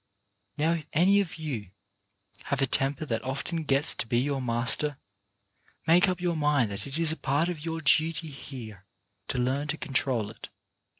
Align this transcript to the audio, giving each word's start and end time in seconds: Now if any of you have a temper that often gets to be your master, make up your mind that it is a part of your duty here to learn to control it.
Now 0.57 0.71
if 0.73 0.87
any 0.93 1.19
of 1.19 1.35
you 1.37 1.69
have 2.45 2.59
a 2.59 2.65
temper 2.65 3.05
that 3.05 3.23
often 3.23 3.65
gets 3.65 3.93
to 3.93 4.07
be 4.07 4.17
your 4.19 4.41
master, 4.41 4.97
make 5.85 6.07
up 6.09 6.19
your 6.19 6.35
mind 6.35 6.71
that 6.71 6.87
it 6.87 6.97
is 6.97 7.11
a 7.11 7.15
part 7.15 7.49
of 7.49 7.63
your 7.63 7.81
duty 7.81 8.31
here 8.31 8.87
to 9.27 9.37
learn 9.37 9.67
to 9.67 9.77
control 9.77 10.31
it. 10.31 10.49